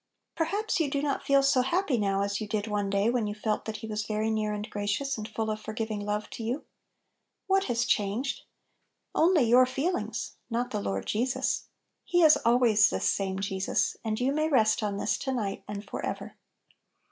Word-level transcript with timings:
Perhaps 0.35 0.79
you 0.79 0.89
do 0.89 0.99
not 1.03 1.21
feel 1.23 1.43
so 1.43 1.61
happy 1.61 1.99
now 1.99 2.23
as 2.23 2.41
you 2.41 2.47
did 2.47 2.65
one 2.65 2.89
day 2.89 3.11
when 3.11 3.27
you 3.27 3.35
felt 3.35 3.67
Little 3.67 3.73
Pillows. 3.73 3.75
49 3.75 3.75
that 3.75 3.79
He 3.81 3.87
was 3.87 4.07
very 4.07 4.31
near 4.31 4.51
and 4.51 4.67
gracious, 4.67 5.15
and 5.15 5.27
full 5.27 5.51
of 5.51 5.61
forgiving 5.61 5.99
love 6.03 6.27
to 6.31 6.43
you? 6.43 6.65
What 7.45 7.65
has 7.65 7.85
changed? 7.85 8.41
Only 9.13 9.43
your 9.43 9.67
feel 9.67 9.95
ings, 9.97 10.37
not 10.49 10.71
the 10.71 10.81
Lord 10.81 11.05
Jesus. 11.05 11.67
He 12.03 12.23
is 12.23 12.35
always 12.37 12.89
"this 12.89 13.07
same 13.07 13.37
Jesus"; 13.41 13.95
and 14.03 14.19
you 14.19 14.31
may 14.33 14.49
rest 14.49 14.81
on 14.81 14.97
this 14.97 15.19
to 15.19 15.31
night, 15.31 15.63
and 15.67 15.85
forever. 15.87 16.35